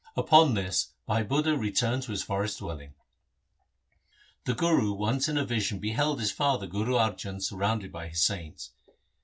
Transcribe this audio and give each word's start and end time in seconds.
Upon 0.17 0.55
this 0.55 0.95
Bhat 1.07 1.27
Budha 1.27 1.55
returned 1.55 2.01
to 2.01 2.11
his 2.11 2.23
forest 2.23 2.57
dwelling. 2.57 2.95
The 4.45 4.55
Guru 4.55 4.93
once 4.93 5.29
in 5.29 5.37
a 5.37 5.45
vision 5.45 5.77
beheld 5.77 6.19
his 6.19 6.31
father 6.31 6.65
Guru 6.65 6.95
Arjan 6.95 7.39
surrounded 7.39 7.91
by 7.91 8.07
his 8.07 8.23
saints. 8.25 8.71